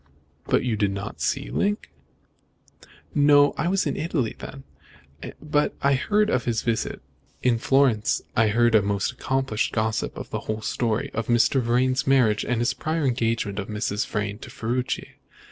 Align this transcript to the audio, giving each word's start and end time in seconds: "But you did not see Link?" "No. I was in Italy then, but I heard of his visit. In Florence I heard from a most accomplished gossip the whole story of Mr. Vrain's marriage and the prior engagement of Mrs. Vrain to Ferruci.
"But 0.47 0.63
you 0.63 0.77
did 0.77 0.89
not 0.89 1.21
see 1.21 1.51
Link?" 1.51 1.91
"No. 3.13 3.53
I 3.55 3.67
was 3.67 3.85
in 3.85 3.95
Italy 3.95 4.35
then, 4.39 4.63
but 5.39 5.75
I 5.79 5.93
heard 5.93 6.31
of 6.31 6.45
his 6.45 6.63
visit. 6.63 7.03
In 7.43 7.59
Florence 7.59 8.23
I 8.35 8.47
heard 8.47 8.73
from 8.73 8.83
a 8.83 8.87
most 8.87 9.11
accomplished 9.11 9.73
gossip 9.73 10.15
the 10.15 10.39
whole 10.39 10.63
story 10.63 11.11
of 11.13 11.27
Mr. 11.27 11.61
Vrain's 11.61 12.07
marriage 12.07 12.43
and 12.43 12.59
the 12.59 12.75
prior 12.75 13.05
engagement 13.05 13.59
of 13.59 13.67
Mrs. 13.67 14.07
Vrain 14.07 14.39
to 14.39 14.49
Ferruci. 14.49 15.17